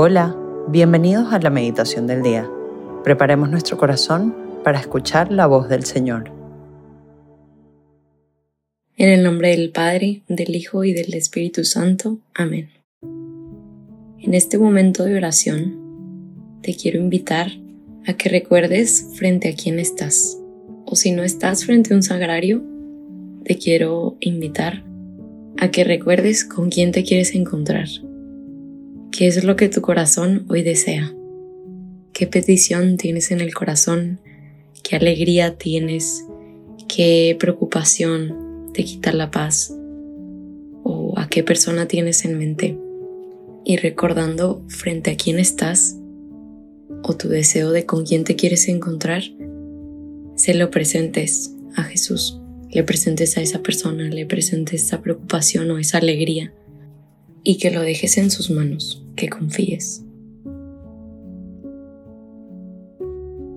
Hola, 0.00 0.36
bienvenidos 0.68 1.32
a 1.32 1.40
la 1.40 1.50
meditación 1.50 2.06
del 2.06 2.22
día. 2.22 2.48
Preparemos 3.02 3.50
nuestro 3.50 3.76
corazón 3.78 4.32
para 4.62 4.78
escuchar 4.78 5.32
la 5.32 5.48
voz 5.48 5.68
del 5.68 5.84
Señor. 5.84 6.30
En 8.96 9.08
el 9.08 9.24
nombre 9.24 9.48
del 9.48 9.72
Padre, 9.72 10.22
del 10.28 10.54
Hijo 10.54 10.84
y 10.84 10.92
del 10.92 11.14
Espíritu 11.14 11.64
Santo. 11.64 12.20
Amén. 12.32 12.68
En 13.02 14.34
este 14.34 14.56
momento 14.56 15.02
de 15.02 15.16
oración, 15.16 16.60
te 16.62 16.76
quiero 16.76 17.00
invitar 17.00 17.50
a 18.06 18.12
que 18.12 18.28
recuerdes 18.28 19.04
frente 19.16 19.48
a 19.48 19.56
quién 19.56 19.80
estás. 19.80 20.38
O 20.86 20.94
si 20.94 21.10
no 21.10 21.24
estás 21.24 21.64
frente 21.64 21.92
a 21.92 21.96
un 21.96 22.04
sagrario, 22.04 22.62
te 23.42 23.58
quiero 23.58 24.16
invitar 24.20 24.84
a 25.56 25.72
que 25.72 25.82
recuerdes 25.82 26.44
con 26.44 26.70
quién 26.70 26.92
te 26.92 27.02
quieres 27.02 27.34
encontrar 27.34 27.88
¿Qué 29.10 29.26
es 29.26 29.42
lo 29.42 29.56
que 29.56 29.68
tu 29.68 29.80
corazón 29.80 30.44
hoy 30.48 30.62
desea? 30.62 31.12
¿Qué 32.12 32.26
petición 32.26 32.96
tienes 32.96 33.30
en 33.32 33.40
el 33.40 33.52
corazón? 33.52 34.20
¿Qué 34.84 34.96
alegría 34.96 35.56
tienes? 35.56 36.24
¿Qué 36.88 37.36
preocupación 37.40 38.70
te 38.72 38.84
quita 38.84 39.12
la 39.12 39.30
paz? 39.30 39.74
¿O 40.84 41.14
a 41.16 41.28
qué 41.28 41.42
persona 41.42 41.88
tienes 41.88 42.24
en 42.24 42.38
mente? 42.38 42.78
Y 43.64 43.76
recordando 43.76 44.62
frente 44.68 45.10
a 45.10 45.16
quién 45.16 45.40
estás 45.40 45.96
o 47.02 47.16
tu 47.16 47.28
deseo 47.28 47.72
de 47.72 47.86
con 47.86 48.04
quién 48.04 48.22
te 48.22 48.36
quieres 48.36 48.68
encontrar, 48.68 49.22
se 50.36 50.54
lo 50.54 50.70
presentes 50.70 51.54
a 51.74 51.82
Jesús. 51.82 52.38
Le 52.70 52.84
presentes 52.84 53.36
a 53.36 53.40
esa 53.40 53.62
persona, 53.62 54.04
le 54.04 54.26
presentes 54.26 54.84
esa 54.84 55.00
preocupación 55.00 55.70
o 55.70 55.78
esa 55.78 55.98
alegría 55.98 56.52
y 57.48 57.56
que 57.56 57.70
lo 57.70 57.80
dejes 57.80 58.18
en 58.18 58.30
sus 58.30 58.50
manos, 58.50 59.02
que 59.16 59.30
confíes. 59.30 60.04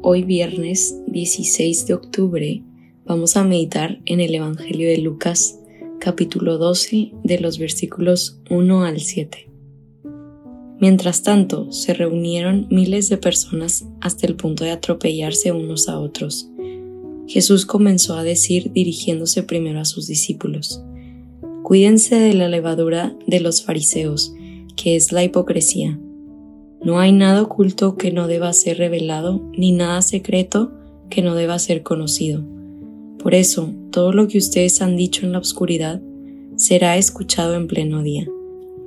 Hoy 0.00 0.22
viernes 0.22 0.98
16 1.08 1.88
de 1.88 1.92
octubre 1.92 2.62
vamos 3.04 3.36
a 3.36 3.44
meditar 3.44 4.00
en 4.06 4.20
el 4.20 4.34
Evangelio 4.34 4.88
de 4.88 4.96
Lucas 4.96 5.58
capítulo 6.00 6.56
12 6.56 7.12
de 7.24 7.38
los 7.40 7.58
versículos 7.58 8.40
1 8.48 8.84
al 8.84 9.00
7. 9.00 9.50
Mientras 10.80 11.22
tanto, 11.22 11.70
se 11.70 11.92
reunieron 11.92 12.66
miles 12.70 13.10
de 13.10 13.18
personas 13.18 13.84
hasta 14.00 14.26
el 14.26 14.34
punto 14.34 14.64
de 14.64 14.70
atropellarse 14.70 15.52
unos 15.52 15.90
a 15.90 15.98
otros. 15.98 16.48
Jesús 17.26 17.66
comenzó 17.66 18.16
a 18.16 18.24
decir 18.24 18.72
dirigiéndose 18.72 19.42
primero 19.42 19.78
a 19.80 19.84
sus 19.84 20.06
discípulos, 20.06 20.82
Cuídense 21.64 22.16
de 22.16 22.34
la 22.34 22.46
levadura 22.46 23.16
de 23.26 23.40
los 23.40 23.64
fariseos, 23.64 24.34
que 24.76 24.96
es 24.96 25.12
la 25.12 25.24
hipocresía. 25.24 25.98
No 26.82 27.00
hay 27.00 27.10
nada 27.10 27.40
oculto 27.40 27.96
que 27.96 28.12
no 28.12 28.28
deba 28.28 28.52
ser 28.52 28.76
revelado, 28.76 29.40
ni 29.56 29.72
nada 29.72 30.02
secreto 30.02 30.72
que 31.08 31.22
no 31.22 31.34
deba 31.34 31.58
ser 31.58 31.82
conocido. 31.82 32.44
Por 33.18 33.34
eso, 33.34 33.72
todo 33.90 34.12
lo 34.12 34.28
que 34.28 34.36
ustedes 34.36 34.82
han 34.82 34.98
dicho 34.98 35.24
en 35.24 35.32
la 35.32 35.38
oscuridad 35.38 36.02
será 36.56 36.98
escuchado 36.98 37.54
en 37.54 37.66
pleno 37.66 38.02
día, 38.02 38.28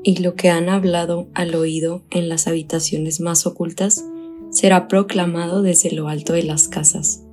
y 0.04 0.18
lo 0.18 0.36
que 0.36 0.50
han 0.50 0.70
hablado 0.70 1.30
al 1.34 1.56
oído 1.56 2.04
en 2.12 2.30
las 2.30 2.48
habitaciones 2.48 3.20
más 3.20 3.48
ocultas 3.48 4.06
será 4.52 4.88
proclamado 4.88 5.64
desde 5.64 5.90
lo 5.90 6.10
alto 6.10 6.34
de 6.34 6.44
las 6.44 6.68
casas. 6.68 7.24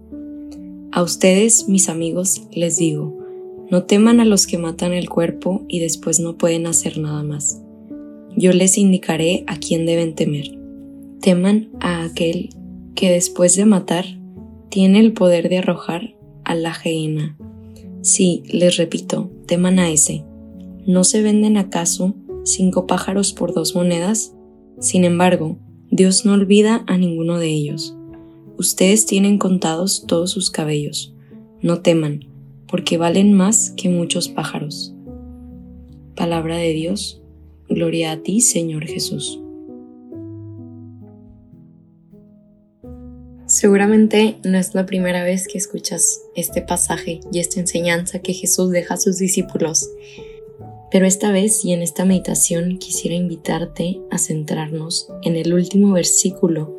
A 0.91 1.03
ustedes, 1.03 1.69
mis 1.69 1.91
amigos, 1.91 2.45
les 2.51 2.79
digo, 2.79 3.24
no 3.75 3.83
teman 3.83 4.21
a 4.21 4.25
los 4.25 4.47
que 4.47 4.57
matan 4.57 4.93
el 4.93 5.11
cuerpo 5.11 5.65
y 5.67 5.81
después 5.81 6.21
no 6.21 6.39
pueden 6.39 6.69
hacer 6.69 6.97
nada 6.97 7.25
más. 7.25 7.61
Yo 8.37 8.53
les 8.53 8.79
indicaré 8.79 9.43
a 9.49 9.59
quién 9.59 9.85
deben 9.85 10.15
temer. 10.15 10.57
Teman 11.21 11.71
a 11.81 12.05
aquel 12.05 12.51
que 12.95 13.11
después 13.11 13.57
de 13.57 13.65
matar 13.65 14.05
tiene 14.69 15.01
el 15.01 15.13
poder 15.13 15.49
de 15.49 15.59
arrojar 15.59 16.15
a 16.45 16.55
la 16.55 16.73
gehenna. 16.73 17.37
Sí, 18.01 18.45
les 18.49 18.77
repito, 18.77 19.33
teman 19.47 19.81
a 19.81 19.91
ese. 19.91 20.23
¿No 20.87 21.03
se 21.03 21.23
venden 21.23 21.57
acaso 21.57 22.15
cinco 22.45 22.87
pájaros 22.87 23.33
por 23.33 23.55
dos 23.55 23.75
monedas? 23.75 24.37
Sin 24.79 25.03
embargo, 25.03 25.59
Dios 25.91 26.25
no 26.25 26.35
olvida 26.35 26.85
a 26.87 26.97
ninguno 26.97 27.39
de 27.39 27.49
ellos. 27.49 27.97
Ustedes 28.57 29.05
tienen 29.05 29.37
contados 29.37 30.05
todos 30.07 30.31
sus 30.31 30.53
cabellos. 30.53 31.13
No 31.61 31.81
teman, 31.81 32.33
porque 32.69 32.99
valen 32.99 33.33
más 33.33 33.71
que 33.77 33.89
muchos 33.89 34.29
pájaros. 34.29 34.95
Palabra 36.17 36.57
de 36.57 36.73
Dios, 36.73 37.23
gloria 37.69 38.13
a 38.13 38.23
ti, 38.23 38.41
Señor 38.41 38.87
Jesús. 38.87 39.41
Seguramente 43.47 44.37
no 44.43 44.57
es 44.57 44.75
la 44.75 44.87
primera 44.87 45.23
vez 45.23 45.49
que 45.49 45.59
escuchas 45.59 46.23
este 46.35 46.63
pasaje 46.63 47.21
y 47.31 47.41
esta 47.41 47.61
enseñanza 47.61 48.21
que 48.21 48.33
Jesús 48.33 48.71
deja 48.71 48.95
a 48.95 48.97
sus 48.97 49.19
discípulos, 49.19 49.91
pero 50.91 51.07
esta 51.07 51.31
vez 51.31 51.65
y 51.65 51.73
en 51.73 51.83
esta 51.83 52.05
meditación 52.05 52.79
quisiera 52.79 53.17
invitarte 53.17 54.01
a 54.11 54.19
centrarnos 54.19 55.09
en 55.23 55.37
el 55.37 55.53
último 55.53 55.93
versículo 55.93 56.77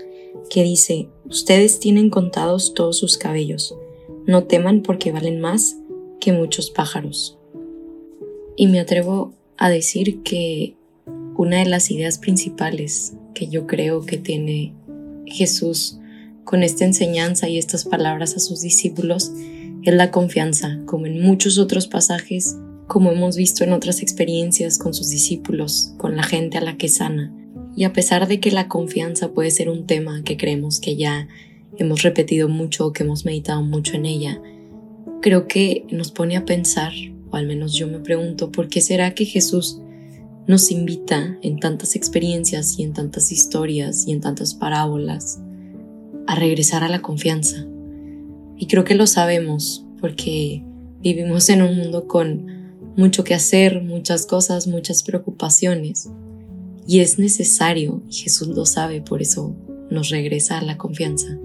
que 0.50 0.64
dice, 0.64 1.10
ustedes 1.26 1.80
tienen 1.80 2.10
contados 2.10 2.74
todos 2.74 2.98
sus 2.98 3.18
cabellos, 3.18 3.76
no 4.28 4.44
teman 4.46 4.82
porque 4.82 5.12
valen 5.12 5.40
más 5.40 5.78
que 6.20 6.32
muchos 6.32 6.72
pájaros. 6.72 7.38
Y 8.58 8.68
me 8.68 8.80
atrevo 8.80 9.34
a 9.58 9.70
decir 9.70 10.24
que 10.24 10.76
una 11.38 11.60
de 11.60 11.66
las 11.66 11.92
ideas 11.92 12.18
principales 12.18 13.14
que 13.34 13.48
yo 13.48 13.68
creo 13.68 14.06
que 14.06 14.18
tiene 14.18 14.74
Jesús 15.26 16.00
con 16.44 16.64
esta 16.64 16.86
enseñanza 16.86 17.50
y 17.50 17.58
estas 17.58 17.84
palabras 17.84 18.36
a 18.36 18.40
sus 18.40 18.62
discípulos 18.62 19.32
es 19.84 19.94
la 19.94 20.12
confianza, 20.12 20.80
como 20.86 21.06
en 21.06 21.22
muchos 21.22 21.58
otros 21.58 21.88
pasajes, 21.88 22.56
como 22.88 23.12
hemos 23.12 23.36
visto 23.36 23.64
en 23.64 23.74
otras 23.74 24.02
experiencias 24.02 24.78
con 24.78 24.94
sus 24.94 25.10
discípulos, 25.10 25.94
con 25.98 26.16
la 26.16 26.24
gente 26.24 26.58
a 26.58 26.62
la 26.62 26.78
que 26.78 26.88
sana. 26.88 27.34
Y 27.76 27.84
a 27.84 27.94
pesar 27.94 28.28
de 28.28 28.40
que 28.40 28.52
la 28.52 28.68
confianza 28.68 29.32
puede 29.34 29.52
ser 29.52 29.70
un 29.70 29.86
tema 29.86 30.24
que 30.24 30.38
creemos 30.38 30.80
que 30.80 30.96
ya 30.96 31.28
hemos 31.78 32.04
repetido 32.04 32.48
mucho 32.50 32.88
o 32.88 32.94
que 32.94 33.04
hemos 33.04 33.26
meditado 33.26 33.62
mucho 33.62 33.96
en 33.96 34.06
ella, 34.06 34.42
creo 35.22 35.48
que 35.48 35.86
nos 35.90 36.12
pone 36.12 36.38
a 36.38 36.46
pensar, 36.46 36.92
o 37.32 37.36
al 37.36 37.48
menos 37.48 37.74
yo 37.74 37.88
me 37.88 38.00
pregunto, 38.00 38.52
¿por 38.52 38.68
qué 38.68 38.82
será 38.82 39.14
que 39.14 39.26
Jesús 39.26 39.82
nos 40.48 40.70
invita 40.72 41.38
en 41.42 41.60
tantas 41.60 41.96
experiencias 41.96 42.78
y 42.78 42.84
en 42.84 42.94
tantas 42.94 43.32
historias 43.32 44.08
y 44.08 44.12
en 44.12 44.22
tantas 44.22 44.54
parábolas 44.54 45.40
a 46.28 46.36
regresar 46.36 46.84
a 46.84 46.90
la 46.90 47.02
confianza? 47.02 47.66
Y 48.58 48.68
creo 48.68 48.84
que 48.84 48.96
lo 48.96 49.08
sabemos 49.08 49.86
porque 50.00 50.64
vivimos 51.02 51.50
en 51.50 51.62
un 51.62 51.76
mundo 51.76 52.08
con 52.08 52.56
mucho 52.96 53.24
que 53.24 53.34
hacer, 53.34 53.82
muchas 53.82 54.26
cosas, 54.26 54.68
muchas 54.68 55.04
preocupaciones. 55.04 56.10
Y 56.88 57.00
es 57.00 57.20
necesario, 57.20 58.04
y 58.10 58.14
Jesús 58.14 58.48
lo 58.50 58.66
sabe, 58.66 59.02
por 59.02 59.22
eso 59.22 59.56
nos 59.90 60.10
regresa 60.10 60.60
a 60.60 60.62
la 60.62 60.78
confianza. 60.78 61.38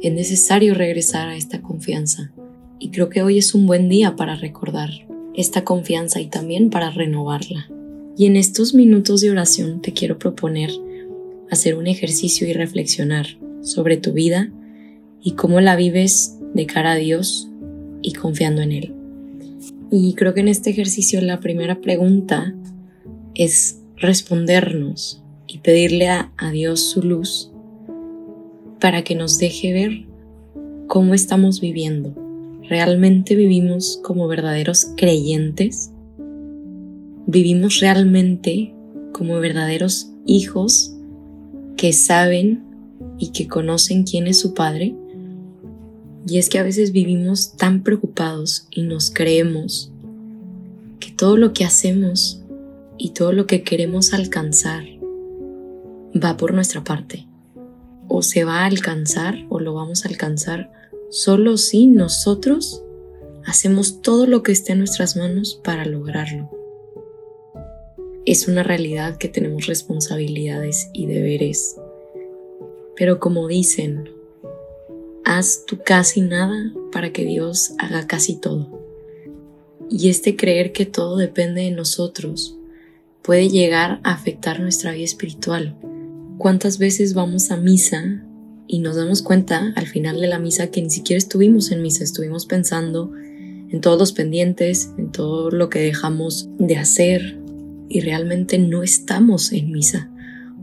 Es 0.00 0.12
necesario 0.12 0.74
regresar 0.74 1.28
a 1.28 1.36
esta 1.36 1.60
confianza 1.60 2.30
y 2.78 2.90
creo 2.90 3.08
que 3.08 3.22
hoy 3.22 3.38
es 3.38 3.54
un 3.54 3.66
buen 3.66 3.88
día 3.88 4.14
para 4.14 4.36
recordar 4.36 4.90
esta 5.34 5.64
confianza 5.64 6.20
y 6.20 6.26
también 6.26 6.70
para 6.70 6.90
renovarla. 6.90 7.68
Y 8.16 8.26
en 8.26 8.36
estos 8.36 8.74
minutos 8.74 9.20
de 9.20 9.30
oración 9.30 9.82
te 9.82 9.92
quiero 9.92 10.18
proponer 10.18 10.70
hacer 11.50 11.76
un 11.76 11.86
ejercicio 11.86 12.46
y 12.46 12.52
reflexionar 12.52 13.26
sobre 13.60 13.96
tu 13.96 14.12
vida 14.12 14.52
y 15.20 15.32
cómo 15.32 15.60
la 15.60 15.74
vives 15.74 16.36
de 16.54 16.66
cara 16.66 16.92
a 16.92 16.96
Dios 16.96 17.48
y 18.02 18.12
confiando 18.12 18.62
en 18.62 18.72
Él. 18.72 18.94
Y 19.90 20.14
creo 20.14 20.32
que 20.34 20.40
en 20.40 20.48
este 20.48 20.70
ejercicio 20.70 21.20
la 21.20 21.40
primera 21.40 21.80
pregunta 21.80 22.54
es 23.34 23.80
respondernos 23.96 25.22
y 25.46 25.58
pedirle 25.58 26.08
a, 26.08 26.30
Dios 26.52 26.80
su 26.90 27.02
luz 27.02 27.50
para 28.80 29.02
que 29.02 29.14
nos 29.14 29.38
deje 29.38 29.72
ver 29.72 30.06
cómo 30.86 31.14
estamos 31.14 31.60
viviendo 31.60 32.28
¿Realmente 32.68 33.34
vivimos 33.34 33.98
como 34.02 34.28
verdaderos 34.28 34.92
creyentes? 34.94 35.90
¿Vivimos 37.26 37.80
realmente 37.80 38.74
como 39.12 39.40
verdaderos 39.40 40.10
hijos 40.26 40.94
que 41.78 41.94
saben 41.94 42.62
y 43.18 43.30
que 43.30 43.48
conocen 43.48 44.04
quién 44.04 44.26
es 44.26 44.38
su 44.38 44.52
Padre? 44.52 44.94
Y 46.26 46.36
es 46.36 46.50
que 46.50 46.58
a 46.58 46.62
veces 46.62 46.92
vivimos 46.92 47.56
tan 47.56 47.82
preocupados 47.82 48.68
y 48.70 48.82
nos 48.82 49.10
creemos 49.10 49.90
que 51.00 51.10
todo 51.10 51.38
lo 51.38 51.54
que 51.54 51.64
hacemos 51.64 52.42
y 52.98 53.10
todo 53.10 53.32
lo 53.32 53.46
que 53.46 53.62
queremos 53.62 54.12
alcanzar 54.12 54.84
va 56.14 56.36
por 56.36 56.52
nuestra 56.52 56.84
parte. 56.84 57.27
O 58.08 58.22
se 58.22 58.44
va 58.44 58.62
a 58.62 58.66
alcanzar 58.66 59.36
o 59.48 59.60
lo 59.60 59.74
vamos 59.74 60.04
a 60.04 60.08
alcanzar 60.08 60.70
solo 61.10 61.56
si 61.56 61.86
nosotros 61.86 62.82
hacemos 63.46 64.02
todo 64.02 64.26
lo 64.26 64.42
que 64.42 64.52
esté 64.52 64.72
en 64.72 64.78
nuestras 64.80 65.16
manos 65.16 65.60
para 65.62 65.84
lograrlo. 65.84 66.50
es 68.26 68.46
una 68.46 68.62
realidad 68.62 69.16
que 69.16 69.28
tenemos 69.28 69.66
responsabilidades 69.66 70.90
y 70.92 71.06
deberes. 71.06 71.76
Pero 72.94 73.20
como 73.20 73.48
dicen, 73.48 74.10
haz 75.24 75.64
tú 75.66 75.78
casi 75.82 76.20
nada 76.20 76.72
para 76.92 77.10
que 77.10 77.24
Dios 77.24 77.72
haga 77.78 78.06
casi 78.06 78.36
todo. 78.36 78.68
Y 79.88 80.10
este 80.10 80.36
creer 80.36 80.72
que 80.72 80.84
todo 80.84 81.16
depende 81.16 81.62
de 81.62 81.70
nosotros 81.70 82.58
puede 83.22 83.48
llegar 83.48 84.00
a 84.04 84.12
afectar 84.12 84.60
nuestra 84.60 84.92
vida 84.92 85.04
espiritual. 85.04 85.74
¿Cuántas 86.38 86.78
veces 86.78 87.14
vamos 87.14 87.50
a 87.50 87.56
misa 87.56 88.22
y 88.68 88.78
nos 88.78 88.94
damos 88.94 89.22
cuenta 89.22 89.72
al 89.74 89.88
final 89.88 90.20
de 90.20 90.28
la 90.28 90.38
misa 90.38 90.68
que 90.68 90.80
ni 90.80 90.88
siquiera 90.88 91.18
estuvimos 91.18 91.72
en 91.72 91.82
misa, 91.82 92.04
estuvimos 92.04 92.46
pensando 92.46 93.12
en 93.16 93.80
todos 93.80 93.98
los 93.98 94.12
pendientes, 94.12 94.92
en 94.98 95.10
todo 95.10 95.50
lo 95.50 95.68
que 95.68 95.80
dejamos 95.80 96.48
de 96.58 96.76
hacer 96.76 97.40
y 97.88 98.00
realmente 98.00 98.56
no 98.58 98.84
estamos 98.84 99.52
en 99.52 99.72
misa? 99.72 100.12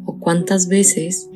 ¿O 0.05 0.17
cuántas 0.17 0.69
veces 0.69 1.29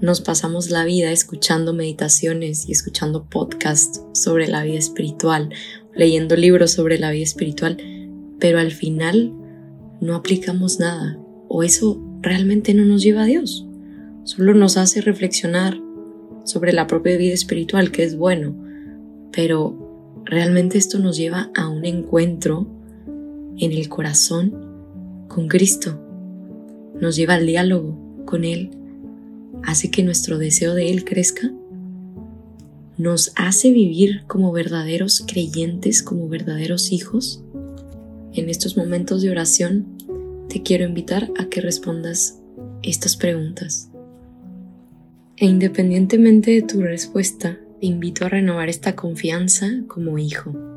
nos 0.00 0.20
pasamos 0.20 0.70
la 0.70 0.84
vida 0.84 1.10
escuchando 1.10 1.74
meditaciones 1.74 2.68
y 2.68 2.72
escuchando 2.72 3.24
podcasts 3.24 4.02
sobre 4.12 4.46
la 4.46 4.62
vida 4.62 4.78
espiritual, 4.78 5.48
leyendo 5.96 6.36
libros 6.36 6.70
sobre 6.70 7.00
la 7.00 7.10
vida 7.10 7.24
espiritual, 7.24 7.78
pero 8.38 8.60
al 8.60 8.70
final 8.70 9.32
no 10.00 10.14
aplicamos 10.14 10.78
nada 10.78 11.18
o 11.48 11.64
eso 11.64 12.00
realmente 12.24 12.74
no 12.74 12.84
nos 12.84 13.02
lleva 13.02 13.22
a 13.22 13.26
Dios. 13.26 13.66
Solo 14.24 14.54
nos 14.54 14.76
hace 14.76 15.00
reflexionar 15.00 15.78
sobre 16.44 16.72
la 16.72 16.86
propia 16.86 17.16
vida 17.16 17.34
espiritual, 17.34 17.90
que 17.90 18.02
es 18.02 18.16
bueno, 18.16 18.54
pero 19.32 20.22
realmente 20.24 20.78
esto 20.78 20.98
nos 20.98 21.16
lleva 21.16 21.50
a 21.54 21.68
un 21.68 21.84
encuentro 21.84 22.66
en 23.58 23.72
el 23.72 23.88
corazón 23.88 24.54
con 25.28 25.48
Cristo. 25.48 26.00
Nos 27.00 27.16
lleva 27.16 27.34
al 27.34 27.46
diálogo 27.46 27.98
con 28.24 28.44
Él, 28.44 28.70
hace 29.62 29.90
que 29.90 30.02
nuestro 30.02 30.38
deseo 30.38 30.74
de 30.74 30.90
Él 30.90 31.04
crezca, 31.04 31.52
nos 32.96 33.32
hace 33.34 33.72
vivir 33.72 34.22
como 34.26 34.52
verdaderos 34.52 35.24
creyentes, 35.26 36.02
como 36.02 36.28
verdaderos 36.28 36.92
hijos. 36.92 37.42
En 38.32 38.48
estos 38.48 38.76
momentos 38.76 39.22
de 39.22 39.30
oración 39.30 39.93
te 40.54 40.62
quiero 40.62 40.84
invitar 40.84 41.32
a 41.36 41.46
que 41.46 41.60
respondas 41.60 42.40
estas 42.84 43.16
preguntas. 43.16 43.90
E 45.36 45.46
independientemente 45.46 46.52
de 46.52 46.62
tu 46.62 46.80
respuesta, 46.80 47.58
te 47.80 47.86
invito 47.86 48.24
a 48.24 48.28
renovar 48.28 48.68
esta 48.68 48.94
confianza 48.94 49.66
como 49.88 50.16
hijo. 50.16 50.73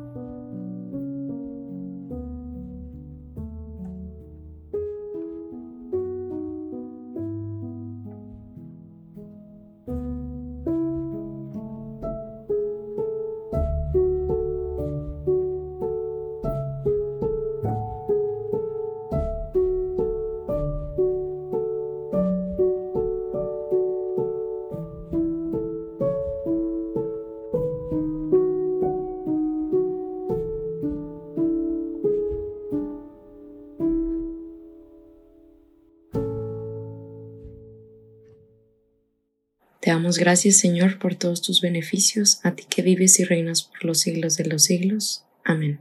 Te 39.88 39.92
damos 39.92 40.18
gracias, 40.18 40.58
Señor, 40.58 40.98
por 40.98 41.14
todos 41.14 41.40
tus 41.40 41.62
beneficios, 41.62 42.40
a 42.42 42.50
ti 42.50 42.66
que 42.68 42.82
vives 42.82 43.20
y 43.20 43.24
reinas 43.24 43.62
por 43.62 43.86
los 43.86 44.00
siglos 44.00 44.36
de 44.36 44.44
los 44.44 44.64
siglos. 44.64 45.24
Amén. 45.46 45.80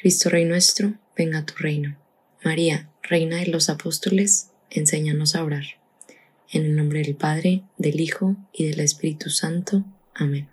Cristo 0.00 0.30
Rey 0.30 0.46
nuestro, 0.46 0.94
venga 1.14 1.40
a 1.40 1.44
tu 1.44 1.52
reino. 1.58 1.98
María, 2.42 2.88
Reina 3.02 3.36
de 3.36 3.48
los 3.48 3.68
Apóstoles, 3.68 4.48
enséñanos 4.70 5.36
a 5.36 5.44
orar. 5.44 5.64
En 6.50 6.64
el 6.64 6.74
nombre 6.74 7.02
del 7.02 7.16
Padre, 7.16 7.64
del 7.76 8.00
Hijo 8.00 8.34
y 8.50 8.66
del 8.66 8.80
Espíritu 8.80 9.28
Santo. 9.28 9.84
Amén. 10.14 10.48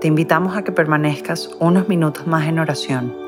Te 0.00 0.08
invitamos 0.08 0.56
a 0.56 0.64
que 0.64 0.72
permanezcas 0.72 1.50
unos 1.60 1.90
minutos 1.90 2.26
más 2.26 2.48
en 2.48 2.58
oración 2.58 3.27